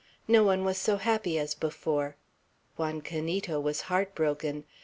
[0.27, 2.15] No one was so happy as before.
[2.75, 4.63] Juan Canito was heart broken.